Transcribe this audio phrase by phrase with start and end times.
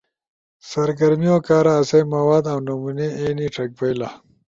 [0.69, 4.09] سرگرمیو کارا آسئی مواد اؤ نمونے اینی ݜک بئیلا